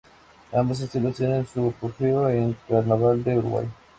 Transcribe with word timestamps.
Ambos 0.51 0.79
estilos 0.79 1.15
tienen 1.17 1.45
su 1.45 1.67
apogeo 1.69 2.27
en 2.27 2.43
el 2.45 2.57
Carnaval 2.67 3.23
de 3.23 3.37
Uruguay. 3.37 3.67